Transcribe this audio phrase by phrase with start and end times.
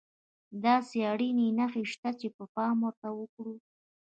[0.65, 3.55] داسې اړينې نښې شته چې پام ورته وکړو.